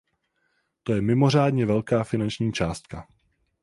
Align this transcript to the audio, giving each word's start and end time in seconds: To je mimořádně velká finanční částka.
To 0.83 0.93
je 0.93 1.01
mimořádně 1.01 1.65
velká 1.65 2.03
finanční 2.03 2.53
částka. 2.53 3.07